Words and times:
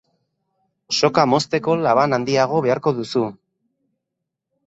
Soka 0.99 1.25
mozteko 1.33 1.75
laban 1.81 2.17
handiago 2.17 2.63
beharko 2.67 2.93
duzu. 3.01 3.23